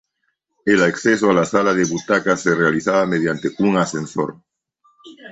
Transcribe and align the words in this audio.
El 0.65 0.81
acceso 0.81 1.29
a 1.29 1.33
la 1.35 1.45
sala 1.45 1.75
de 1.75 1.85
butacas 1.85 2.41
se 2.41 2.55
realizaba 2.55 3.05
mediante 3.05 3.51
un 3.59 3.77
ascensor. 3.77 4.41